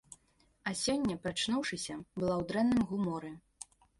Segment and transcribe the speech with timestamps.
[0.71, 3.31] А сёння, прачнуўшыся, была ў дрэнным гуморы.